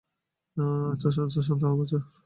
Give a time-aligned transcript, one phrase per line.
[0.91, 2.05] আচ্ছা, আচ্ছা, শান্ত হও, বাচ্চারা।